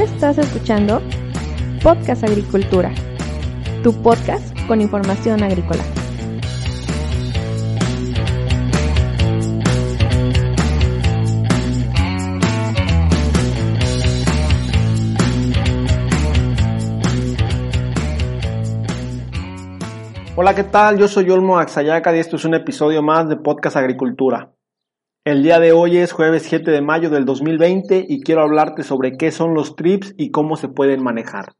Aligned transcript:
Estás 0.00 0.38
escuchando 0.38 1.02
Podcast 1.82 2.22
Agricultura, 2.22 2.94
tu 3.82 3.92
podcast 4.00 4.56
con 4.68 4.80
información 4.80 5.42
agrícola. 5.42 5.82
Hola, 20.36 20.54
¿qué 20.54 20.62
tal? 20.62 20.96
Yo 20.96 21.08
soy 21.08 21.28
Olmo 21.30 21.58
Axayaca 21.58 22.14
y 22.14 22.20
esto 22.20 22.36
es 22.36 22.44
un 22.44 22.54
episodio 22.54 23.02
más 23.02 23.28
de 23.28 23.34
Podcast 23.34 23.76
Agricultura. 23.76 24.52
El 25.24 25.42
día 25.42 25.60
de 25.60 25.72
hoy 25.72 25.98
es 25.98 26.12
jueves 26.12 26.44
7 26.44 26.70
de 26.70 26.80
mayo 26.80 27.10
del 27.10 27.26
2020 27.26 28.06
y 28.08 28.22
quiero 28.22 28.40
hablarte 28.42 28.82
sobre 28.82 29.18
qué 29.18 29.30
son 29.30 29.52
los 29.52 29.76
TRIPS 29.76 30.14
y 30.16 30.30
cómo 30.30 30.56
se 30.56 30.68
pueden 30.68 31.02
manejar. 31.02 31.52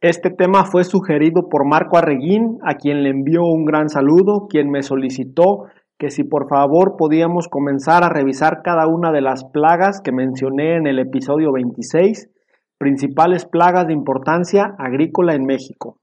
Este 0.00 0.30
tema 0.30 0.64
fue 0.64 0.84
sugerido 0.84 1.48
por 1.50 1.66
Marco 1.66 1.98
Arreguín, 1.98 2.58
a 2.64 2.74
quien 2.74 3.02
le 3.02 3.10
envío 3.10 3.42
un 3.42 3.64
gran 3.64 3.88
saludo, 3.88 4.46
quien 4.48 4.70
me 4.70 4.82
solicitó 4.82 5.64
que 5.98 6.10
si 6.10 6.22
por 6.22 6.48
favor 6.48 6.94
podíamos 6.96 7.48
comenzar 7.48 8.04
a 8.04 8.08
revisar 8.08 8.62
cada 8.62 8.86
una 8.86 9.10
de 9.10 9.20
las 9.20 9.44
plagas 9.44 10.00
que 10.00 10.12
mencioné 10.12 10.76
en 10.76 10.86
el 10.86 11.00
episodio 11.00 11.50
26, 11.52 12.30
principales 12.78 13.46
plagas 13.46 13.88
de 13.88 13.94
importancia 13.94 14.76
agrícola 14.78 15.34
en 15.34 15.44
México. 15.44 15.98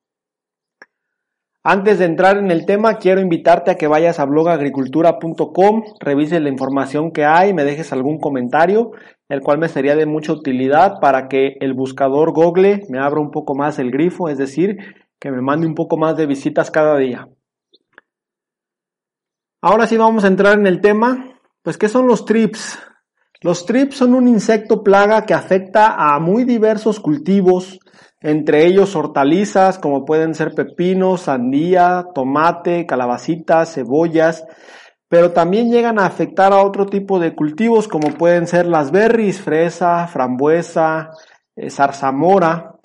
Antes 1.68 1.98
de 1.98 2.06
entrar 2.06 2.38
en 2.38 2.52
el 2.52 2.68
tema, 2.68 3.00
quiero 3.00 3.22
invitarte 3.22 3.72
a 3.72 3.76
que 3.76 3.88
vayas 3.88 4.20
a 4.20 4.26
blogagricultura.com, 4.26 5.84
revises 6.00 6.40
la 6.40 6.50
información 6.50 7.10
que 7.10 7.26
hay, 7.26 7.56
me 7.56 7.64
dejes 7.64 7.92
algún 7.92 8.20
comentario, 8.20 8.92
el 9.30 9.42
cual 9.42 9.58
me 9.58 9.68
sería 9.68 9.96
de 9.96 10.06
mucha 10.06 10.32
utilidad 10.32 11.00
para 11.02 11.28
que 11.28 11.58
el 11.62 11.74
buscador 11.74 12.34
Google 12.34 12.84
me 12.88 13.00
abra 13.00 13.20
un 13.20 13.32
poco 13.32 13.56
más 13.56 13.80
el 13.80 13.90
grifo, 13.90 14.30
es 14.30 14.38
decir, 14.38 14.78
que 15.20 15.32
me 15.32 15.42
mande 15.42 15.66
un 15.66 15.74
poco 15.74 15.98
más 15.98 16.16
de 16.16 16.28
visitas 16.28 16.70
cada 16.70 16.98
día. 16.98 17.30
Ahora 19.60 19.88
sí 19.88 19.98
vamos 19.98 20.24
a 20.24 20.28
entrar 20.28 20.60
en 20.60 20.68
el 20.68 20.82
tema, 20.82 21.40
pues 21.64 21.80
¿qué 21.80 21.90
son 21.90 22.06
los 22.06 22.26
trips? 22.26 22.78
Los 23.42 23.66
trips 23.66 23.98
son 23.98 24.14
un 24.14 24.28
insecto 24.28 24.84
plaga 24.84 25.26
que 25.26 25.34
afecta 25.34 25.96
a 25.98 26.20
muy 26.20 26.44
diversos 26.44 27.00
cultivos, 27.00 27.80
entre 28.26 28.66
ellos 28.66 28.96
hortalizas 28.96 29.78
como 29.78 30.04
pueden 30.04 30.34
ser 30.34 30.56
pepinos, 30.56 31.22
sandía, 31.22 32.08
tomate, 32.16 32.88
calabacitas, 32.88 33.76
cebollas, 33.76 34.46
pero 35.08 35.32
también 35.32 35.72
llegan 35.72 36.00
a 36.00 36.08
afectar 36.08 36.52
a 36.52 36.64
otro 36.64 36.88
tipo 36.88 37.20
de 37.20 37.36
cultivos 37.36 37.88
como 37.88 38.10
pueden 38.16 38.48
ser 38.48 38.66
las 38.66 38.92
berries, 38.92 39.40
fresa, 39.40 40.08
frambuesa, 40.08 41.12
eh, 41.56 41.70
zarzamora. 41.70 42.76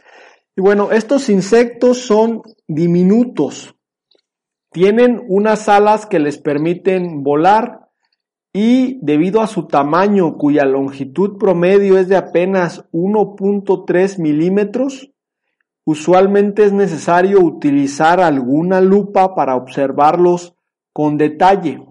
Y 0.55 0.61
bueno, 0.61 0.92
estos 0.92 1.30
insectos 1.30 1.98
son 2.05 2.42
diminutos, 2.68 3.74
tienen 4.70 5.24
unas 5.27 5.70
alas 5.70 6.05
que 6.05 6.18
les 6.18 6.36
permiten 6.36 7.22
volar 7.22 7.88
y 8.52 8.98
debido 9.00 9.41
a 9.41 9.46
su 9.46 9.66
tamaño 9.66 10.36
cuya 10.36 10.64
longitud 10.64 11.38
promedio 11.38 11.98
es 11.98 12.08
de 12.08 12.16
apenas 12.16 12.84
1.3 12.92 14.18
milímetros, 14.18 15.09
Usualmente 15.92 16.62
es 16.62 16.72
necesario 16.72 17.41
utilizar 17.41 18.20
alguna 18.20 18.80
lupa 18.80 19.34
para 19.34 19.56
observarlos 19.56 20.55
con 20.92 21.19
detalle. 21.19 21.84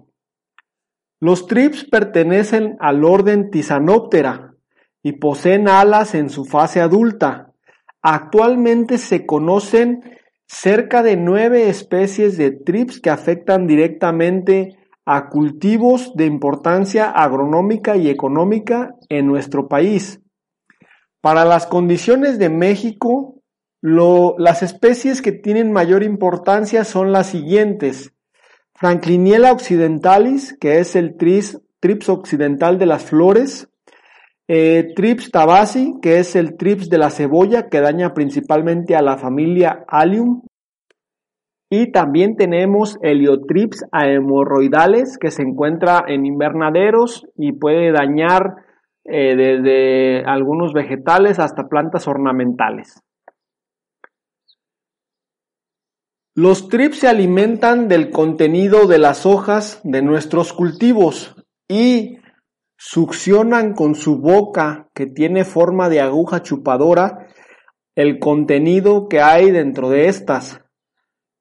Los 1.20 1.46
trips 1.46 1.84
pertenecen 1.84 2.78
al 2.80 3.04
orden 3.04 3.50
Tisanoptera 3.50 4.54
y 5.02 5.18
poseen 5.18 5.68
alas 5.68 6.14
en 6.14 6.30
su 6.30 6.46
fase 6.46 6.80
adulta. 6.80 7.52
Actualmente 8.00 8.96
se 8.96 9.26
conocen 9.26 10.00
cerca 10.48 11.02
de 11.02 11.18
nueve 11.18 11.68
especies 11.68 12.38
de 12.38 12.52
trips 12.52 13.02
que 13.02 13.10
afectan 13.10 13.66
directamente 13.66 14.78
a 15.04 15.28
cultivos 15.28 16.14
de 16.14 16.24
importancia 16.24 17.10
agronómica 17.10 17.98
y 17.98 18.08
económica 18.08 18.94
en 19.10 19.26
nuestro 19.26 19.68
país. 19.68 20.22
Para 21.20 21.44
las 21.44 21.66
condiciones 21.66 22.38
de 22.38 22.48
México, 22.48 23.39
las 23.82 24.62
especies 24.62 25.22
que 25.22 25.32
tienen 25.32 25.72
mayor 25.72 26.02
importancia 26.02 26.84
son 26.84 27.12
las 27.12 27.28
siguientes. 27.28 28.14
Frankliniella 28.74 29.52
occidentalis, 29.52 30.56
que 30.58 30.78
es 30.78 30.96
el 30.96 31.16
trips 31.16 32.08
occidental 32.08 32.78
de 32.78 32.86
las 32.86 33.04
flores. 33.04 33.68
Eh, 34.48 34.92
trips 34.96 35.30
tabasi, 35.30 35.94
que 36.02 36.18
es 36.18 36.34
el 36.34 36.56
trips 36.56 36.90
de 36.90 36.98
la 36.98 37.10
cebolla, 37.10 37.68
que 37.68 37.80
daña 37.80 38.14
principalmente 38.14 38.96
a 38.96 39.02
la 39.02 39.16
familia 39.16 39.84
Allium. 39.86 40.42
Y 41.70 41.92
también 41.92 42.36
tenemos 42.36 42.98
Heliotrips 43.00 43.84
hemorroidales, 43.92 45.18
que 45.18 45.30
se 45.30 45.42
encuentra 45.42 46.02
en 46.08 46.26
invernaderos 46.26 47.28
y 47.36 47.52
puede 47.52 47.92
dañar 47.92 48.56
eh, 49.04 49.36
desde 49.36 50.24
algunos 50.24 50.72
vegetales 50.72 51.38
hasta 51.38 51.68
plantas 51.68 52.08
ornamentales. 52.08 53.02
Los 56.36 56.68
trips 56.68 57.00
se 57.00 57.08
alimentan 57.08 57.88
del 57.88 58.10
contenido 58.10 58.86
de 58.86 58.98
las 58.98 59.26
hojas 59.26 59.80
de 59.82 60.00
nuestros 60.00 60.52
cultivos 60.52 61.34
y 61.68 62.18
succionan 62.78 63.74
con 63.74 63.96
su 63.96 64.18
boca, 64.18 64.88
que 64.94 65.06
tiene 65.06 65.44
forma 65.44 65.88
de 65.88 66.00
aguja 66.00 66.42
chupadora, 66.42 67.26
el 67.96 68.20
contenido 68.20 69.08
que 69.08 69.20
hay 69.20 69.50
dentro 69.50 69.90
de 69.90 70.06
estas, 70.06 70.60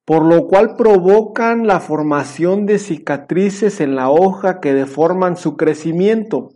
por 0.06 0.26
lo 0.26 0.48
cual 0.48 0.76
provocan 0.76 1.68
la 1.68 1.80
formación 1.80 2.66
de 2.66 2.80
cicatrices 2.80 3.82
en 3.82 3.96
la 3.96 4.10
hoja 4.10 4.60
que 4.60 4.74
deforman 4.74 5.38
su 5.38 5.56
crecimiento. 5.56 6.50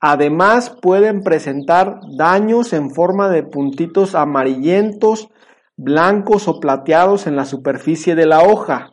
Además 0.00 0.76
pueden 0.82 1.22
presentar 1.22 1.98
daños 2.18 2.74
en 2.74 2.90
forma 2.90 3.30
de 3.30 3.42
puntitos 3.42 4.14
amarillentos 4.14 5.30
blancos 5.76 6.48
o 6.48 6.60
plateados 6.60 7.26
en 7.26 7.36
la 7.36 7.44
superficie 7.44 8.14
de 8.14 8.26
la 8.26 8.42
hoja. 8.42 8.92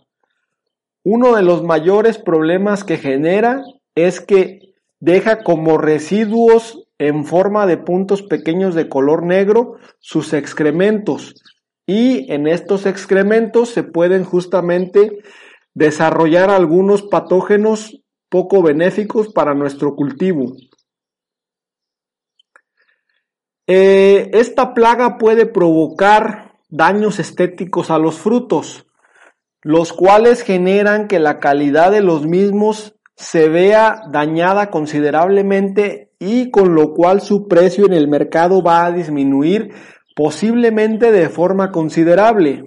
Uno 1.04 1.36
de 1.36 1.44
los 1.44 1.64
mayores 1.64 2.18
problemas 2.18 2.84
que 2.84 2.98
genera 2.98 3.64
es 3.96 4.20
que 4.20 4.60
deja 5.00 5.44
como 5.44 5.78
residuos 5.78 6.88
en 7.00 7.26
forma 7.26 7.66
de 7.66 7.78
puntos 7.78 8.22
pequeños 8.22 8.76
de 8.76 8.88
color 8.88 9.26
negro 9.26 9.78
sus 10.00 10.34
excrementos 10.34 11.34
y 11.88 12.32
en 12.32 12.48
estos 12.48 12.86
excrementos 12.86 13.70
se 13.70 13.84
pueden 13.84 14.24
justamente 14.24 15.24
desarrollar 15.74 16.50
algunos 16.50 17.02
patógenos 17.02 18.02
poco 18.30 18.62
benéficos 18.62 19.34
para 19.34 19.54
nuestro 19.54 19.96
cultivo. 19.96 20.54
Eh, 23.68 24.30
esta 24.34 24.74
plaga 24.74 25.18
puede 25.18 25.46
provocar 25.46 26.51
daños 26.72 27.20
estéticos 27.20 27.92
a 27.92 28.00
los 28.00 28.16
frutos, 28.16 28.88
los 29.62 29.94
cuales 29.94 30.42
generan 30.42 31.08
que 31.08 31.20
la 31.20 31.40
calidad 31.40 31.92
de 31.92 32.02
los 32.02 32.26
mismos 32.26 32.96
se 33.16 33.50
vea 33.50 34.02
dañada 34.10 34.72
considerablemente 34.72 36.12
y 36.18 36.50
con 36.50 36.74
lo 36.74 36.94
cual 36.94 37.22
su 37.22 37.48
precio 37.48 37.86
en 37.86 37.94
el 37.94 38.08
mercado 38.08 38.64
va 38.64 38.86
a 38.86 38.92
disminuir 38.92 39.74
posiblemente 40.16 41.12
de 41.12 41.30
forma 41.30 41.72
considerable. 41.72 42.66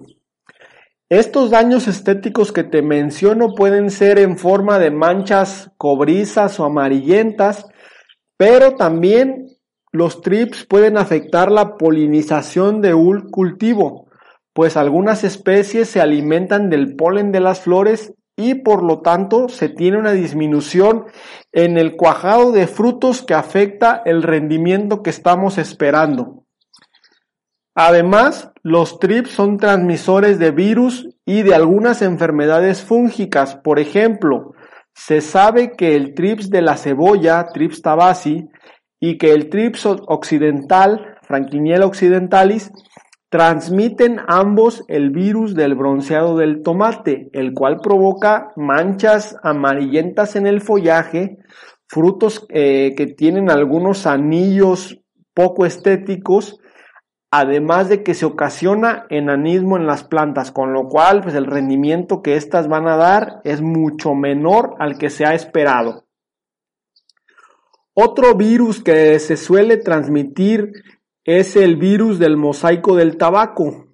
Estos 1.09 1.51
daños 1.51 1.89
estéticos 1.89 2.53
que 2.53 2.65
te 2.65 2.83
menciono 2.83 3.55
pueden 3.55 3.91
ser 3.91 4.19
en 4.19 4.39
forma 4.39 4.79
de 4.79 4.91
manchas 4.91 5.71
cobrizas 5.77 6.59
o 6.61 6.65
amarillentas, 6.65 7.67
pero 8.37 8.75
también 8.75 9.54
los 9.95 10.23
trips 10.23 10.67
pueden 10.67 10.99
afectar 10.99 11.53
la 11.53 11.77
polinización 11.77 12.81
de 12.81 12.95
un 12.95 13.31
cultivo, 13.31 14.09
pues 14.53 14.77
algunas 14.77 15.23
especies 15.23 15.89
se 15.89 16.01
alimentan 16.01 16.69
del 16.69 16.97
polen 16.97 17.31
de 17.31 17.39
las 17.39 17.61
flores 17.61 18.13
y 18.37 18.55
por 18.57 18.83
lo 18.83 19.03
tanto 19.03 19.49
se 19.49 19.69
tiene 19.69 19.97
una 19.97 20.11
disminución 20.11 21.05
en 21.53 21.79
el 21.79 21.95
cuajado 21.95 22.51
de 22.51 22.67
frutos 22.67 23.23
que 23.23 23.35
afecta 23.35 24.03
el 24.05 24.25
rendimiento 24.25 25.01
que 25.05 25.11
estamos 25.11 25.59
esperando. 25.59 26.43
Además, 27.77 28.51
los 28.65 28.99
trips 28.99 29.31
son 29.31 29.59
transmisores 29.59 30.41
de 30.41 30.51
virus 30.51 31.09
y 31.25 31.43
de 31.43 31.55
algunas 31.55 32.03
enfermedades 32.03 32.83
fúngicas. 32.83 33.55
Por 33.55 33.79
ejemplo, 33.79 34.55
se 34.93 35.21
sabe 35.21 35.77
que 35.77 35.95
el 35.95 36.15
trips 36.15 36.51
de 36.51 36.63
la 36.63 36.77
cebolla, 36.77 37.47
trips 37.47 37.81
tabasi, 37.81 38.49
y 39.01 39.19
que 39.19 39.33
el 39.33 39.51
trips 39.51 39.87
occidental, 39.87 41.17
Frankliniella 41.23 41.87
occidentalis, 41.87 42.71
transmiten 43.35 44.21
ambos 44.29 44.85
el 44.87 45.11
virus 45.11 45.57
del 45.57 45.75
bronceado 45.75 46.37
del 46.37 46.63
tomate, 46.63 47.31
el 47.33 47.53
cual 47.53 47.81
provoca 47.83 48.53
manchas 48.55 49.37
amarillentas 49.43 50.37
en 50.37 50.47
el 50.47 50.61
follaje, 50.61 51.39
frutos 51.89 52.47
eh, 52.51 52.95
que 52.97 53.09
tienen 53.09 53.51
algunos 53.51 54.07
anillos 54.07 55.01
poco 55.35 55.67
estéticos, 55.67 56.61
además 57.33 57.89
de 57.89 58.05
que 58.05 58.15
se 58.15 58.25
ocasiona 58.25 59.07
enanismo 59.11 59.77
en 59.77 59.87
las 59.89 60.05
plantas, 60.05 60.53
con 60.53 60.73
lo 60.73 60.89
cual 60.89 61.21
pues 61.23 61.35
el 61.35 61.47
rendimiento 61.47 62.23
que 62.23 62.37
éstas 62.37 62.69
van 62.69 62.87
a 62.87 62.97
dar 62.97 63.41
es 63.43 63.61
mucho 63.61 64.15
menor 64.15 64.77
al 64.79 64.97
que 64.97 65.11
se 65.11 65.27
ha 65.27 65.35
esperado. 65.35 66.04
Otro 67.97 68.35
virus 68.35 68.83
que 68.83 69.21
se 69.21 69.37
suele 69.37 69.77
transmitir 69.77 70.73
es 71.25 71.55
el 71.55 71.77
virus 71.77 72.19
del 72.19 72.37
mosaico 72.37 72.97
del 72.97 73.17
tabaco. 73.17 73.87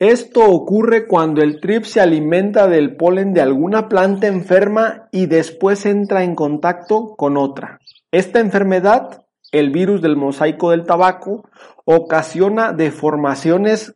Esto 0.00 0.50
ocurre 0.50 1.06
cuando 1.06 1.40
el 1.40 1.60
trip 1.60 1.84
se 1.84 2.00
alimenta 2.00 2.66
del 2.66 2.96
polen 2.96 3.32
de 3.32 3.40
alguna 3.40 3.88
planta 3.88 4.26
enferma 4.26 5.08
y 5.12 5.26
después 5.26 5.86
entra 5.86 6.24
en 6.24 6.34
contacto 6.34 7.14
con 7.16 7.36
otra. 7.36 7.78
Esta 8.10 8.40
enfermedad, 8.40 9.24
el 9.52 9.70
virus 9.70 10.02
del 10.02 10.16
mosaico 10.16 10.72
del 10.72 10.84
tabaco, 10.84 11.48
ocasiona 11.84 12.72
deformaciones 12.72 13.94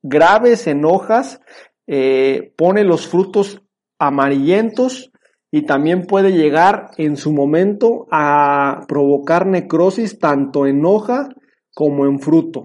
graves 0.00 0.68
en 0.68 0.84
hojas, 0.84 1.40
eh, 1.88 2.54
pone 2.56 2.84
los 2.84 3.08
frutos 3.08 3.62
amarillentos 3.98 5.09
y 5.50 5.62
también 5.62 6.06
puede 6.06 6.32
llegar 6.32 6.90
en 6.96 7.16
su 7.16 7.32
momento 7.32 8.06
a 8.10 8.84
provocar 8.86 9.46
necrosis 9.46 10.18
tanto 10.18 10.66
en 10.66 10.84
hoja 10.84 11.28
como 11.74 12.06
en 12.06 12.20
fruto. 12.20 12.64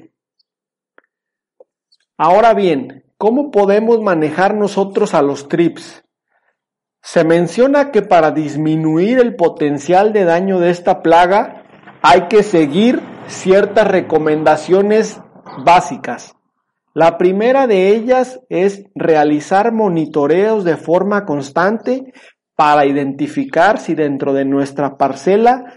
Ahora 2.17 2.53
bien, 2.53 3.03
¿cómo 3.17 3.51
podemos 3.51 4.01
manejar 4.01 4.55
nosotros 4.55 5.13
a 5.13 5.21
los 5.21 5.47
trips? 5.47 6.03
Se 7.01 7.23
menciona 7.23 7.91
que 7.91 8.01
para 8.01 8.31
disminuir 8.31 9.19
el 9.19 9.35
potencial 9.35 10.13
de 10.13 10.23
daño 10.23 10.59
de 10.59 10.69
esta 10.69 11.01
plaga 11.01 11.63
hay 12.01 12.27
que 12.27 12.43
seguir 12.43 13.01
ciertas 13.27 13.87
recomendaciones 13.87 15.19
básicas. 15.63 16.35
La 16.93 17.17
primera 17.17 17.67
de 17.67 17.89
ellas 17.89 18.39
es 18.47 18.85
realizar 18.95 19.73
monitoreos 19.73 20.63
de 20.63 20.77
forma 20.77 21.25
constante 21.25 22.13
para 22.55 22.85
identificar 22.85 23.79
si 23.79 23.95
dentro 23.95 24.33
de 24.33 24.45
nuestra 24.45 24.97
parcela 24.97 25.73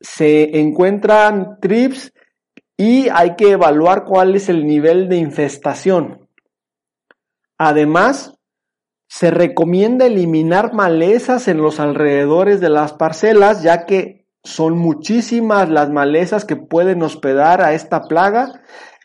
se 0.00 0.60
encuentran 0.60 1.58
trips 1.60 2.12
y 2.76 3.08
hay 3.10 3.36
que 3.36 3.52
evaluar 3.52 4.04
cuál 4.04 4.34
es 4.34 4.48
el 4.48 4.66
nivel 4.66 5.08
de 5.08 5.16
infestación. 5.16 6.28
Además, 7.58 8.34
se 9.06 9.30
recomienda 9.30 10.06
eliminar 10.06 10.72
malezas 10.72 11.48
en 11.48 11.58
los 11.58 11.80
alrededores 11.80 12.60
de 12.60 12.70
las 12.70 12.92
parcelas, 12.92 13.62
ya 13.62 13.84
que 13.84 14.26
son 14.44 14.78
muchísimas 14.78 15.68
las 15.68 15.90
malezas 15.90 16.44
que 16.44 16.56
pueden 16.56 17.02
hospedar 17.02 17.60
a 17.60 17.74
esta 17.74 18.02
plaga 18.02 18.62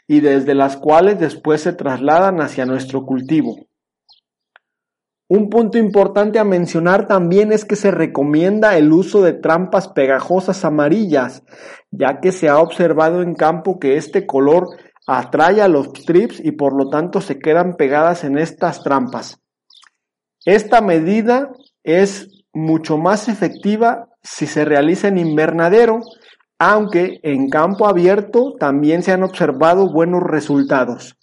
y 0.08 0.20
desde 0.20 0.54
las 0.54 0.78
cuales 0.78 1.20
después 1.20 1.62
se 1.62 1.74
trasladan 1.74 2.40
hacia 2.40 2.66
nuestro 2.66 3.06
cultivo. 3.06 3.68
Un 5.28 5.50
punto 5.50 5.80
importante 5.80 6.38
a 6.38 6.44
mencionar 6.44 7.08
también 7.08 7.52
es 7.52 7.66
que 7.66 7.76
se 7.76 7.90
recomienda 7.90 8.78
el 8.78 8.94
uso 8.94 9.24
de 9.24 9.34
trampas 9.34 9.88
pegajosas 9.88 10.64
amarillas, 10.64 11.44
ya 11.90 12.20
que 12.20 12.32
se 12.32 12.48
ha 12.48 12.60
observado 12.60 13.24
en 13.24 13.34
campo 13.34 13.80
que 13.80 13.98
este 13.98 14.28
color 14.28 14.68
atrae 15.08 15.62
a 15.62 15.68
los 15.68 15.94
trips 15.94 16.40
y 16.44 16.52
por 16.52 16.76
lo 16.76 16.90
tanto 16.90 17.22
se 17.22 17.40
quedan 17.40 17.76
pegadas 17.76 18.24
en 18.24 18.38
estas 18.38 18.84
trampas. 18.84 19.42
Esta 20.46 20.82
medida 20.82 21.52
es 21.84 22.44
mucho 22.54 22.98
más 22.98 23.28
efectiva 23.28 24.10
si 24.22 24.46
se 24.46 24.64
realiza 24.64 25.08
en 25.08 25.18
invernadero, 25.18 26.02
aunque 26.60 27.20
en 27.24 27.50
campo 27.50 27.88
abierto 27.88 28.54
también 28.60 29.02
se 29.02 29.12
han 29.12 29.24
observado 29.24 29.92
buenos 29.92 30.22
resultados. 30.22 31.18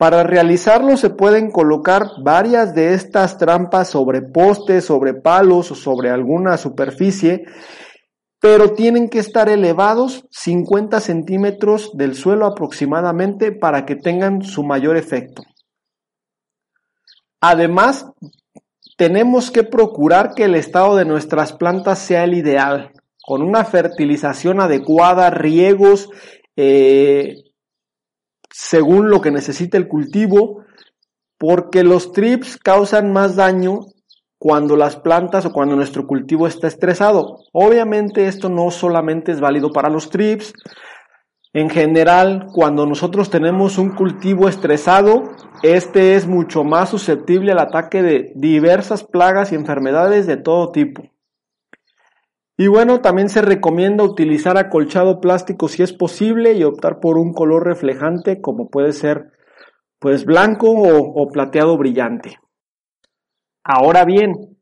Para 0.00 0.22
realizarlo 0.22 0.96
se 0.96 1.10
pueden 1.10 1.50
colocar 1.50 2.06
varias 2.24 2.74
de 2.74 2.94
estas 2.94 3.36
trampas 3.36 3.90
sobre 3.90 4.22
postes, 4.22 4.86
sobre 4.86 5.12
palos 5.12 5.70
o 5.72 5.74
sobre 5.74 6.08
alguna 6.08 6.56
superficie, 6.56 7.44
pero 8.40 8.72
tienen 8.72 9.10
que 9.10 9.18
estar 9.18 9.50
elevados 9.50 10.26
50 10.30 11.00
centímetros 11.00 11.90
del 11.92 12.14
suelo 12.14 12.46
aproximadamente 12.46 13.52
para 13.52 13.84
que 13.84 13.94
tengan 13.94 14.40
su 14.40 14.64
mayor 14.64 14.96
efecto. 14.96 15.42
Además, 17.42 18.06
tenemos 18.96 19.50
que 19.50 19.64
procurar 19.64 20.32
que 20.34 20.44
el 20.44 20.54
estado 20.54 20.96
de 20.96 21.04
nuestras 21.04 21.52
plantas 21.52 21.98
sea 21.98 22.24
el 22.24 22.32
ideal, 22.32 22.92
con 23.22 23.42
una 23.42 23.66
fertilización 23.66 24.62
adecuada, 24.62 25.28
riegos, 25.28 26.08
eh, 26.56 27.49
según 28.50 29.10
lo 29.10 29.20
que 29.20 29.30
necesita 29.30 29.78
el 29.78 29.88
cultivo, 29.88 30.64
porque 31.38 31.84
los 31.84 32.12
trips 32.12 32.56
causan 32.56 33.12
más 33.12 33.36
daño 33.36 33.80
cuando 34.38 34.76
las 34.76 34.96
plantas 34.96 35.44
o 35.46 35.52
cuando 35.52 35.76
nuestro 35.76 36.06
cultivo 36.06 36.46
está 36.46 36.66
estresado. 36.66 37.38
Obviamente 37.52 38.26
esto 38.26 38.48
no 38.48 38.70
solamente 38.70 39.32
es 39.32 39.40
válido 39.40 39.70
para 39.70 39.90
los 39.90 40.10
trips. 40.10 40.52
En 41.52 41.68
general, 41.68 42.46
cuando 42.52 42.86
nosotros 42.86 43.28
tenemos 43.28 43.76
un 43.76 43.90
cultivo 43.90 44.48
estresado, 44.48 45.24
este 45.62 46.14
es 46.14 46.26
mucho 46.26 46.64
más 46.64 46.90
susceptible 46.90 47.52
al 47.52 47.58
ataque 47.58 48.02
de 48.02 48.32
diversas 48.34 49.04
plagas 49.04 49.52
y 49.52 49.56
enfermedades 49.56 50.26
de 50.26 50.36
todo 50.36 50.70
tipo. 50.70 51.02
Y 52.60 52.68
bueno, 52.68 53.00
también 53.00 53.30
se 53.30 53.40
recomienda 53.40 54.04
utilizar 54.04 54.58
acolchado 54.58 55.18
plástico 55.18 55.66
si 55.66 55.82
es 55.82 55.94
posible 55.94 56.52
y 56.52 56.62
optar 56.62 57.00
por 57.00 57.16
un 57.16 57.32
color 57.32 57.64
reflejante 57.64 58.42
como 58.42 58.68
puede 58.68 58.92
ser 58.92 59.32
pues 59.98 60.26
blanco 60.26 60.70
o, 60.70 61.26
plateado 61.32 61.78
brillante. 61.78 62.38
Ahora 63.64 64.04
bien, 64.04 64.58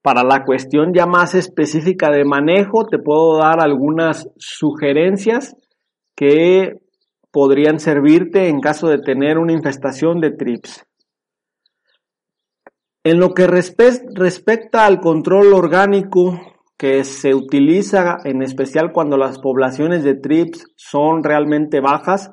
para 0.00 0.24
la 0.24 0.46
cuestión 0.46 0.94
ya 0.94 1.04
más 1.04 1.34
específica 1.34 2.10
de 2.10 2.24
manejo, 2.24 2.86
te 2.86 2.98
puedo 2.98 3.36
dar 3.36 3.60
algunas 3.60 4.30
sugerencias 4.38 5.54
que 6.16 6.78
podrían 7.30 7.80
servirte 7.80 8.48
en 8.48 8.60
caso 8.60 8.88
de 8.88 8.96
tener 8.96 9.36
una 9.36 9.52
infestación 9.52 10.22
de 10.22 10.30
trips. 10.30 10.86
En 13.04 13.20
lo 13.20 13.34
que 13.34 13.46
respecta 13.46 14.86
al 14.86 15.00
control 15.00 15.52
orgánico 15.52 16.51
que 16.82 17.04
se 17.04 17.32
utiliza 17.32 18.16
en 18.24 18.42
especial 18.42 18.90
cuando 18.92 19.16
las 19.16 19.38
poblaciones 19.38 20.02
de 20.02 20.16
trips 20.16 20.66
son 20.74 21.22
realmente 21.22 21.78
bajas, 21.78 22.32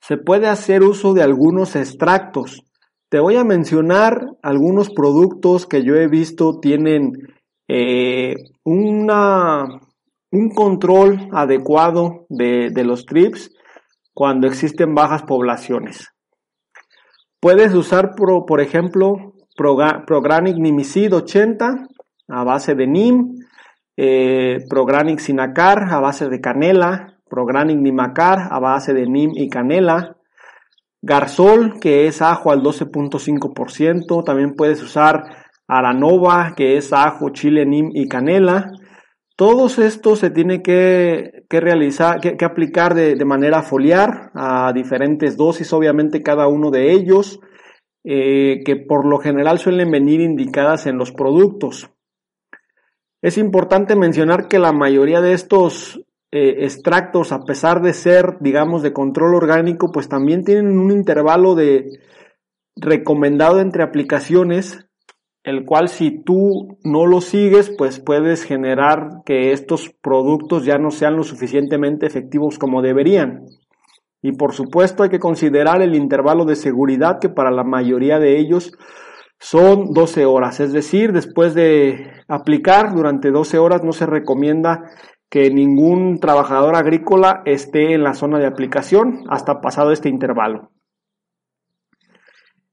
se 0.00 0.16
puede 0.16 0.48
hacer 0.48 0.82
uso 0.82 1.14
de 1.14 1.22
algunos 1.22 1.76
extractos. 1.76 2.64
Te 3.08 3.20
voy 3.20 3.36
a 3.36 3.44
mencionar 3.44 4.20
algunos 4.42 4.90
productos 4.90 5.66
que 5.66 5.84
yo 5.84 5.94
he 5.94 6.08
visto 6.08 6.58
tienen 6.58 7.12
eh, 7.68 8.34
una, 8.64 9.62
un 10.32 10.50
control 10.50 11.28
adecuado 11.30 12.26
de, 12.28 12.72
los 12.84 13.06
trips 13.06 13.54
cuando 14.12 14.48
existen 14.48 14.96
bajas 14.96 15.22
poblaciones. 15.22 16.08
Puedes 17.38 17.72
usar, 17.74 18.16
por, 18.16 18.60
ejemplo, 18.60 19.34
Progranic 19.56 20.56
Nimicid 20.56 21.14
80 21.14 21.86
a 22.26 22.42
base 22.42 22.74
de 22.74 22.88
NIM, 22.88 23.44
eh, 23.96 24.58
Progranic 24.68 25.18
Sinacar 25.18 25.92
a 25.92 26.00
base 26.00 26.28
de 26.28 26.40
canela, 26.40 27.18
Progranic 27.28 27.78
Nimacar 27.78 28.48
a 28.50 28.58
base 28.58 28.92
de 28.94 29.06
nim 29.06 29.32
y 29.34 29.48
canela, 29.48 30.16
Garzol, 31.02 31.80
que 31.80 32.06
es 32.06 32.22
ajo 32.22 32.50
al 32.50 32.62
12.5%, 32.62 34.24
también 34.24 34.54
puedes 34.54 34.82
usar 34.82 35.24
Aranova, 35.68 36.54
que 36.56 36.76
es 36.76 36.92
ajo, 36.92 37.30
chile, 37.30 37.66
nim 37.66 37.90
y 37.92 38.08
canela. 38.08 38.72
Todos 39.36 39.78
estos 39.78 40.20
se 40.20 40.30
tiene 40.30 40.62
que, 40.62 41.44
realizar, 41.50 42.20
que, 42.20 42.44
aplicar 42.44 42.94
de, 42.94 43.22
manera 43.24 43.62
foliar 43.62 44.30
a 44.34 44.72
diferentes 44.72 45.36
dosis, 45.36 45.72
obviamente 45.72 46.22
cada 46.22 46.46
uno 46.46 46.70
de 46.70 46.92
ellos, 46.92 47.40
eh, 48.04 48.60
que 48.64 48.76
por 48.76 49.06
lo 49.06 49.18
general 49.18 49.58
suelen 49.58 49.90
venir 49.90 50.20
indicadas 50.20 50.86
en 50.86 50.96
los 50.96 51.12
productos. 51.12 51.90
Es 53.24 53.38
importante 53.38 53.96
mencionar 53.96 54.48
que 54.48 54.58
la 54.58 54.72
mayoría 54.72 55.22
de 55.22 55.32
estos 55.32 55.98
eh, 56.30 56.56
extractos, 56.58 57.32
a 57.32 57.44
pesar 57.44 57.80
de 57.80 57.94
ser, 57.94 58.36
digamos, 58.40 58.82
de 58.82 58.92
control 58.92 59.34
orgánico, 59.34 59.90
pues 59.90 60.10
también 60.10 60.44
tienen 60.44 60.78
un 60.78 60.90
intervalo 60.90 61.54
de 61.54 62.00
recomendado 62.76 63.60
entre 63.60 63.82
aplicaciones, 63.82 64.86
el 65.42 65.64
cual 65.64 65.88
si 65.88 66.22
tú 66.22 66.76
no 66.84 67.06
lo 67.06 67.22
sigues, 67.22 67.74
pues 67.78 67.98
puedes 67.98 68.44
generar 68.44 69.22
que 69.24 69.52
estos 69.52 69.88
productos 70.02 70.66
ya 70.66 70.76
no 70.76 70.90
sean 70.90 71.16
lo 71.16 71.22
suficientemente 71.22 72.04
efectivos 72.04 72.58
como 72.58 72.82
deberían. 72.82 73.46
Y 74.20 74.32
por 74.32 74.52
supuesto 74.52 75.02
hay 75.02 75.08
que 75.08 75.18
considerar 75.18 75.80
el 75.80 75.94
intervalo 75.94 76.44
de 76.44 76.56
seguridad 76.56 77.20
que 77.20 77.30
para 77.30 77.50
la 77.50 77.64
mayoría 77.64 78.18
de 78.18 78.38
ellos 78.38 78.74
son 79.44 79.92
12 79.92 80.24
horas, 80.24 80.58
es 80.60 80.72
decir, 80.72 81.12
después 81.12 81.52
de 81.52 82.10
aplicar 82.28 82.94
durante 82.94 83.30
12 83.30 83.58
horas 83.58 83.84
no 83.84 83.92
se 83.92 84.06
recomienda 84.06 84.84
que 85.28 85.50
ningún 85.50 86.18
trabajador 86.18 86.76
agrícola 86.76 87.42
esté 87.44 87.92
en 87.92 88.04
la 88.04 88.14
zona 88.14 88.38
de 88.38 88.46
aplicación 88.46 89.24
hasta 89.28 89.60
pasado 89.60 89.92
este 89.92 90.08
intervalo. 90.08 90.70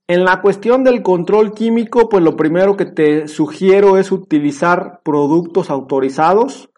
En 0.08 0.24
la 0.24 0.42
cuestión 0.42 0.86
del 0.86 1.04
control 1.04 1.54
químico, 1.54 2.08
pues 2.08 2.24
lo 2.24 2.38
primero 2.38 2.78
que 2.78 2.86
te 2.86 3.28
sugiero 3.28 3.98
es 3.98 4.14
utilizar 4.14 5.02
productos 5.04 5.70
autorizados. 5.70 6.71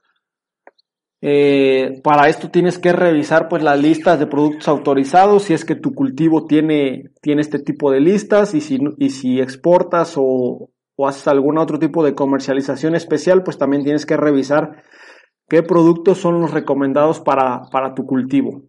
Eh, 1.26 2.02
para 2.04 2.28
esto 2.28 2.50
tienes 2.50 2.80
que 2.80 2.92
revisar 2.92 3.48
pues 3.48 3.64
las 3.64 3.80
listas 3.80 4.20
de 4.20 4.28
productos 4.28 4.68
autorizados, 4.68 5.44
si 5.44 5.54
es 5.54 5.64
que 5.64 5.76
tu 5.76 5.94
cultivo 5.94 6.46
tiene, 6.46 7.12
tiene 7.22 7.42
este 7.42 7.60
tipo 7.60 7.92
de 7.92 8.02
listas 8.02 8.54
y 8.54 8.60
si, 8.60 8.78
y 8.98 9.10
si 9.10 9.40
exportas 9.40 10.16
o, 10.18 10.70
o 10.98 11.08
haces 11.08 11.26
algún 11.30 11.58
otro 11.58 11.80
tipo 11.80 12.04
de 12.04 12.14
comercialización 12.14 12.94
especial, 12.96 13.42
pues 13.42 13.58
también 13.58 13.86
tienes 13.86 14.06
que 14.06 14.18
revisar 14.18 14.84
qué 15.48 15.64
productos 15.64 16.18
son 16.18 16.42
los 16.42 16.52
recomendados 16.52 17.22
para, 17.22 17.62
para 17.72 17.94
tu 17.94 18.06
cultivo. 18.06 18.64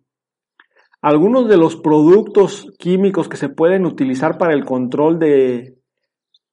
Algunos 1.02 1.48
de 1.48 1.56
los 1.56 1.74
productos 1.74 2.72
químicos 2.78 3.28
que 3.28 3.36
se 3.36 3.48
pueden 3.48 3.84
utilizar 3.84 4.38
para 4.38 4.54
el 4.54 4.64
control 4.64 5.18
de, 5.18 5.74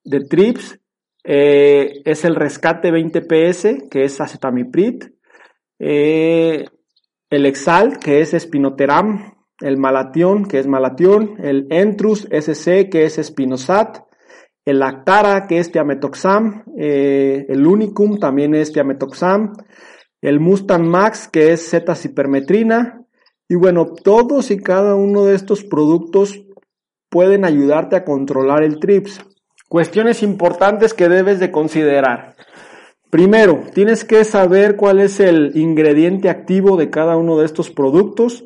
TRIPS 0.04 0.80
eh, 1.26 2.02
es 2.06 2.26
el 2.26 2.34
rescate 2.34 2.92
20PS, 2.92 3.88
que 3.88 4.04
es 4.04 4.20
acetamiprid, 4.20 5.04
eh, 5.84 6.66
el 7.32 7.46
Exalt, 7.48 7.98
que 7.98 8.22
es 8.22 8.36
espinoteram, 8.36 9.34
el 9.62 9.78
malatión, 9.78 10.46
que 10.46 10.60
es 10.60 10.68
malatión, 10.68 11.36
el 11.40 11.66
Entrus 11.72 12.28
SC, 12.30 12.90
que 12.90 13.06
es 13.06 13.18
espinosat, 13.18 13.98
el 14.64 14.80
Lactara, 14.80 15.48
que 15.48 15.58
es 15.58 15.72
tiametoxam, 15.72 16.66
eh, 16.78 17.46
el 17.50 17.66
Unicum 17.66 18.20
también 18.20 18.54
es 18.54 18.72
tiametoxam, 18.72 19.54
el 20.22 20.40
Mustang 20.40 20.86
Max, 20.86 21.28
que 21.28 21.52
es 21.52 21.68
Z-cipermetrina, 21.68 23.04
y 23.50 23.56
bueno, 23.56 23.86
todos 23.86 24.52
y 24.52 24.60
cada 24.60 24.96
uno 24.96 25.26
de 25.26 25.36
estos 25.36 25.64
productos 25.64 26.44
pueden 27.10 27.44
ayudarte 27.44 27.96
a 27.96 28.06
controlar 28.06 28.64
el 28.64 28.80
TRIPS. 28.80 29.26
Cuestiones 29.68 30.22
importantes 30.22 30.94
que 30.94 31.10
debes 31.10 31.40
de 31.40 31.52
considerar. 31.52 32.36
Primero, 33.12 33.66
tienes 33.74 34.04
que 34.04 34.24
saber 34.24 34.76
cuál 34.76 35.00
es 35.00 35.20
el 35.20 35.56
ingrediente 35.56 36.30
activo 36.30 36.78
de 36.78 36.90
cada 36.90 37.16
uno 37.18 37.38
de 37.38 37.46
estos 37.46 37.70
productos 37.70 38.46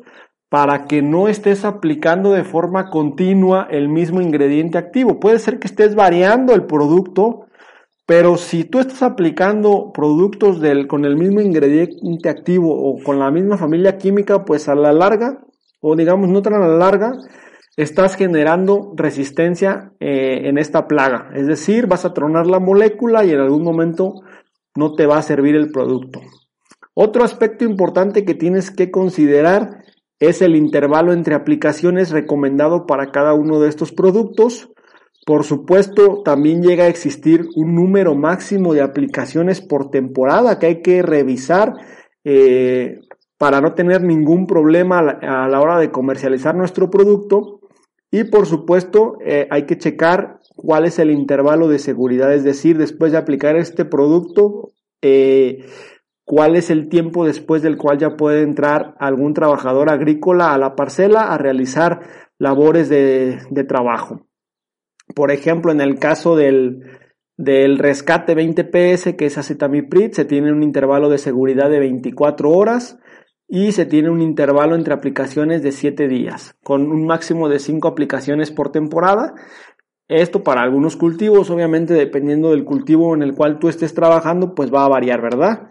para 0.50 0.84
que 0.84 1.00
no 1.00 1.28
estés 1.28 1.64
aplicando 1.64 2.32
de 2.32 2.44
forma 2.44 2.90
continua 2.90 3.66
el 3.70 3.88
mismo 3.88 4.20
ingrediente 4.20 4.76
activo. 4.76 5.18
Puede 5.18 5.38
ser 5.38 5.58
que 5.58 5.68
estés 5.68 5.94
variando 5.94 6.54
el 6.54 6.66
producto 6.66 7.46
pero 8.06 8.36
si 8.36 8.62
tú 8.62 8.78
estás 8.78 9.02
aplicando 9.02 9.90
productos 9.92 10.60
con 10.86 11.04
el 11.04 11.16
mismo 11.16 11.40
ingrediente 11.40 12.28
activo 12.28 12.72
o 12.72 13.02
con 13.02 13.18
la 13.18 13.32
misma 13.32 13.58
familia 13.58 13.98
química, 13.98 14.44
pues 14.44 14.68
a 14.68 14.76
la 14.76 14.92
larga, 14.92 15.40
o 15.80 15.96
digamos 15.96 16.28
no 16.28 16.40
tan 16.40 16.54
a 16.54 16.60
la 16.60 16.68
larga, 16.68 17.14
estás 17.76 18.14
generando 18.14 18.92
resistencia 18.94 19.90
eh, 19.98 20.42
en 20.44 20.56
esta 20.56 20.86
plaga. 20.86 21.30
Es 21.34 21.48
decir, 21.48 21.88
vas 21.88 22.04
a 22.04 22.14
tronar 22.14 22.46
la 22.46 22.60
molécula 22.60 23.24
y 23.24 23.32
en 23.32 23.40
algún 23.40 23.64
momento 23.64 24.22
no 24.76 24.94
te 24.94 25.06
va 25.06 25.18
a 25.18 25.22
servir 25.22 25.56
el 25.56 25.70
producto. 25.70 26.20
Otro 26.94 27.24
aspecto 27.24 27.64
importante 27.64 28.24
que 28.24 28.34
tienes 28.34 28.70
que 28.70 28.90
considerar 28.90 29.84
es 30.18 30.40
el 30.40 30.56
intervalo 30.56 31.12
entre 31.12 31.34
aplicaciones 31.34 32.10
recomendado 32.10 32.86
para 32.86 33.10
cada 33.10 33.34
uno 33.34 33.60
de 33.60 33.68
estos 33.68 33.92
productos. 33.92 34.70
Por 35.26 35.44
supuesto, 35.44 36.22
también 36.24 36.62
llega 36.62 36.84
a 36.84 36.88
existir 36.88 37.48
un 37.54 37.74
número 37.74 38.14
máximo 38.14 38.72
de 38.72 38.80
aplicaciones 38.80 39.60
por 39.60 39.90
temporada 39.90 40.58
que 40.58 40.66
hay 40.66 40.82
que 40.82 41.02
revisar 41.02 41.74
eh, 42.24 43.00
para 43.36 43.60
no 43.60 43.74
tener 43.74 44.02
ningún 44.02 44.46
problema 44.46 45.00
a 45.00 45.48
la, 45.48 45.60
hora 45.60 45.78
de 45.78 45.90
comercializar 45.90 46.54
nuestro 46.54 46.88
producto. 46.88 47.60
Y 48.10 48.24
por 48.24 48.46
supuesto, 48.46 49.18
eh, 49.24 49.46
hay 49.50 49.66
que 49.66 49.76
checar 49.76 50.40
cuál 50.56 50.84
es 50.84 50.98
el 50.98 51.10
intervalo 51.10 51.68
de 51.68 51.78
seguridad, 51.78 52.32
es 52.34 52.44
decir, 52.44 52.78
después 52.78 53.12
de 53.12 53.18
aplicar 53.18 53.56
este 53.56 53.84
producto, 53.84 54.72
eh, 55.02 55.64
cuál 56.24 56.56
es 56.56 56.70
el 56.70 56.88
tiempo 56.88 57.24
después 57.24 57.62
del 57.62 57.76
cual 57.76 57.98
ya 57.98 58.16
puede 58.16 58.42
entrar 58.42 58.94
algún 58.98 59.34
trabajador 59.34 59.90
agrícola 59.90 60.52
a 60.52 60.58
la 60.58 60.74
parcela 60.74 61.32
a 61.32 61.38
realizar 61.38 62.00
labores 62.38 62.88
de 62.88 63.64
trabajo. 63.68 64.26
Por 65.14 65.30
ejemplo, 65.30 65.72
en 65.72 65.80
el 65.80 65.98
caso 65.98 66.36
del, 66.36 66.82
rescate 67.38 68.34
20PS, 68.34 69.16
que 69.16 69.26
es 69.26 69.38
acetamiprid, 69.38 70.12
se 70.12 70.24
tiene 70.24 70.52
un 70.52 70.62
intervalo 70.62 71.08
de 71.08 71.18
seguridad 71.18 71.70
de 71.70 71.78
24 71.78 72.50
horas 72.50 72.98
y 73.48 73.72
se 73.72 73.86
tiene 73.86 74.10
un 74.10 74.20
intervalo 74.20 74.74
entre 74.74 74.94
aplicaciones 74.94 75.62
de 75.62 75.70
7 75.70 76.08
días, 76.08 76.56
con 76.64 76.90
un 76.90 77.06
máximo 77.06 77.48
de 77.48 77.60
5 77.60 77.86
aplicaciones 77.86 78.50
por 78.50 78.72
temporada. 78.72 79.34
Esto 80.08 80.44
para 80.44 80.62
algunos 80.62 80.96
cultivos, 80.96 81.50
obviamente 81.50 81.94
dependiendo 81.94 82.50
del 82.50 82.64
cultivo 82.64 83.14
en 83.14 83.22
el 83.22 83.34
cual 83.34 83.58
tú 83.58 83.68
estés 83.68 83.92
trabajando, 83.92 84.54
pues 84.54 84.72
va 84.72 84.84
a 84.84 84.88
variar, 84.88 85.20
¿verdad? 85.20 85.68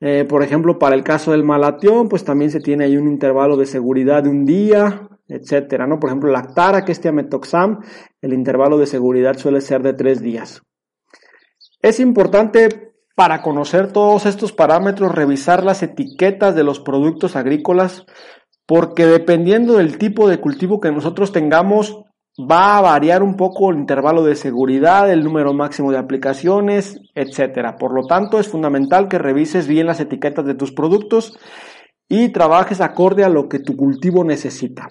Eh, 0.00 0.26
por 0.28 0.42
ejemplo, 0.42 0.78
para 0.78 0.94
el 0.94 1.02
caso 1.02 1.32
del 1.32 1.44
malatión, 1.44 2.08
pues 2.08 2.24
también 2.24 2.50
se 2.50 2.60
tiene 2.60 2.84
ahí 2.84 2.96
un 2.98 3.08
intervalo 3.08 3.56
de 3.56 3.64
seguridad 3.64 4.22
de 4.22 4.28
un 4.28 4.44
día, 4.44 5.08
etcétera, 5.26 5.86
¿no? 5.86 5.98
Por 5.98 6.10
ejemplo, 6.10 6.30
Lactara, 6.30 6.84
que 6.84 6.92
es 6.92 7.00
tiametoxam, 7.00 7.80
el 8.20 8.34
intervalo 8.34 8.76
de 8.76 8.86
seguridad 8.86 9.38
suele 9.38 9.62
ser 9.62 9.82
de 9.82 9.94
tres 9.94 10.20
días. 10.20 10.62
Es 11.80 12.00
importante 12.00 12.92
para 13.14 13.40
conocer 13.40 13.92
todos 13.92 14.26
estos 14.26 14.52
parámetros 14.52 15.14
revisar 15.14 15.64
las 15.64 15.82
etiquetas 15.82 16.54
de 16.54 16.64
los 16.64 16.80
productos 16.80 17.36
agrícolas 17.36 18.04
porque 18.66 19.06
dependiendo 19.06 19.74
del 19.74 19.98
tipo 19.98 20.28
de 20.28 20.40
cultivo 20.40 20.80
que 20.80 20.90
nosotros 20.90 21.32
tengamos 21.32 22.03
va 22.38 22.78
a 22.78 22.80
variar 22.80 23.22
un 23.22 23.36
poco 23.36 23.70
el 23.70 23.78
intervalo 23.78 24.24
de 24.24 24.34
seguridad, 24.34 25.10
el 25.10 25.22
número 25.22 25.52
máximo 25.52 25.92
de 25.92 25.98
aplicaciones, 25.98 27.00
etcétera. 27.14 27.76
Por 27.76 27.94
lo 27.94 28.06
tanto, 28.06 28.40
es 28.40 28.48
fundamental 28.48 29.08
que 29.08 29.18
revises 29.18 29.68
bien 29.68 29.86
las 29.86 30.00
etiquetas 30.00 30.44
de 30.44 30.54
tus 30.54 30.72
productos 30.72 31.38
y 32.08 32.30
trabajes 32.30 32.80
acorde 32.80 33.24
a 33.24 33.28
lo 33.28 33.48
que 33.48 33.60
tu 33.60 33.76
cultivo 33.76 34.24
necesita. 34.24 34.88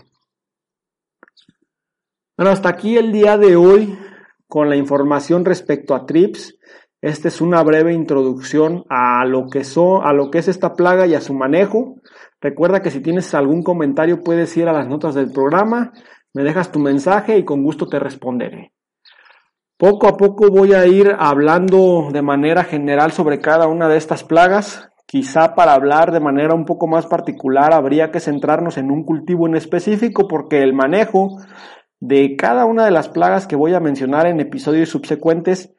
Bueno, 2.37 2.51
hasta 2.51 2.69
aquí 2.69 2.97
el 2.97 3.11
día 3.11 3.37
de 3.37 3.55
hoy 3.55 3.97
con 4.47 4.69
la 4.69 4.75
información 4.75 5.45
respecto 5.45 5.95
a 5.95 6.05
TRIPS. 6.05 6.57
Esta 7.01 7.27
es 7.27 7.41
una 7.41 7.61
breve 7.63 7.93
introducción 7.93 8.85
a 8.89 9.25
lo 9.25 9.47
que 9.47 9.59
a 9.59 10.13
lo 10.13 10.31
que 10.31 10.37
es 10.37 10.47
esta 10.47 10.73
plaga 10.73 11.05
y 11.05 11.15
a 11.15 11.21
su 11.21 11.33
manejo. 11.33 11.95
Recuerda 12.39 12.81
que 12.81 12.91
si 12.91 13.01
tienes 13.01 13.33
algún 13.33 13.61
comentario 13.61 14.21
puedes 14.23 14.55
ir 14.55 14.69
a 14.69 14.73
las 14.73 14.87
notas 14.87 15.13
del 15.13 15.31
programa, 15.31 15.91
me 16.33 16.43
dejas 16.43 16.71
tu 16.71 16.79
mensaje 16.79 17.37
y 17.37 17.45
con 17.45 17.63
gusto 17.63 17.87
te 17.87 17.99
responderé. 17.99 18.73
Poco 19.77 20.07
a 20.07 20.17
poco 20.17 20.49
voy 20.49 20.73
a 20.73 20.85
ir 20.85 21.15
hablando 21.17 22.09
de 22.11 22.21
manera 22.21 22.63
general 22.63 23.11
sobre 23.11 23.39
cada 23.39 23.67
una 23.67 23.89
de 23.89 23.97
estas 23.97 24.23
plagas. 24.23 24.89
Quizá 25.05 25.55
para 25.55 25.73
hablar 25.73 26.11
de 26.11 26.19
manera 26.19 26.55
un 26.55 26.65
poco 26.65 26.87
más 26.87 27.05
particular 27.05 27.73
habría 27.73 28.11
que 28.11 28.19
centrarnos 28.19 28.77
en 28.77 28.91
un 28.91 29.03
cultivo 29.03 29.47
en 29.47 29.55
específico 29.55 30.27
porque 30.27 30.61
el 30.61 30.73
manejo 30.73 31.37
de 31.99 32.35
cada 32.35 32.65
una 32.65 32.85
de 32.85 32.91
las 32.91 33.09
plagas 33.09 33.47
que 33.47 33.55
voy 33.55 33.73
a 33.73 33.79
mencionar 33.79 34.25
en 34.25 34.39
episodios 34.39 34.89
subsecuentes, 34.89 35.73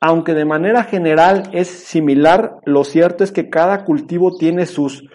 aunque 0.00 0.34
de 0.34 0.44
manera 0.44 0.84
general 0.84 1.44
es 1.52 1.68
similar, 1.68 2.56
lo 2.64 2.84
cierto 2.84 3.24
es 3.24 3.32
que 3.32 3.48
cada 3.48 3.84
cultivo 3.84 4.36
tiene 4.36 4.66
sus 4.66 5.08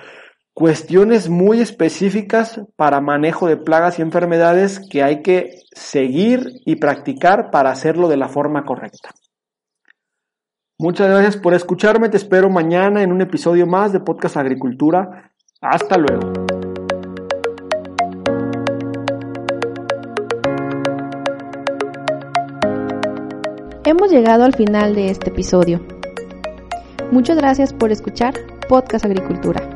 cuestiones 0.56 1.30
muy 1.30 1.60
específicas 1.60 2.62
para 2.78 3.02
manejo 3.02 3.46
de 3.48 3.58
plagas 3.58 4.00
y 4.00 4.02
enfermedades 4.02 4.80
que 4.90 5.04
hay 5.04 5.22
que 5.22 5.60
seguir 5.74 6.62
y 6.66 6.78
practicar 6.78 7.52
para 7.52 7.72
hacerlo 7.72 8.08
de 8.08 8.16
la 8.16 8.30
forma 8.30 8.64
correcta. 8.64 9.10
Muchas 10.80 11.10
gracias 11.10 11.38
por 11.38 11.54
escucharme, 11.54 12.08
te 12.08 12.18
espero 12.18 12.50
mañana 12.50 13.04
en 13.04 13.12
un 13.12 13.22
episodio 13.22 13.68
más 13.68 13.92
de 13.92 14.00
Podcast 14.00 14.38
Agricultura. 14.38 15.34
Hasta 15.60 15.98
luego. 15.98 16.32
Hemos 23.84 24.10
llegado 24.10 24.46
al 24.46 24.54
final 24.54 24.96
de 24.96 25.10
este 25.10 25.32
episodio. 25.32 25.86
Muchas 27.12 27.38
gracias 27.38 27.74
por 27.74 27.92
escuchar 27.92 28.34
Podcast 28.70 29.06
Agricultura. 29.06 29.75